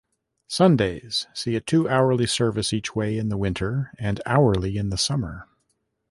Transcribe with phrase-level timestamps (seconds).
[0.47, 5.47] Sundays see a two-hourly service each way in the winter and hourly in summer.